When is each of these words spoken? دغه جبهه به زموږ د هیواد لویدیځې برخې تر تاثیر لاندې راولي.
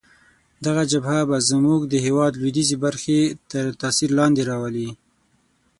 دغه 0.65 0.83
جبهه 0.91 1.19
به 1.29 1.37
زموږ 1.49 1.79
د 1.87 1.93
هیواد 2.05 2.33
لویدیځې 2.41 2.77
برخې 2.85 3.19
تر 3.51 3.65
تاثیر 3.81 4.09
لاندې 4.19 4.41
راولي. 4.49 4.89